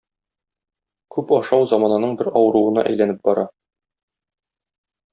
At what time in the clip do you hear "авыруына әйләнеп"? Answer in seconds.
2.33-3.23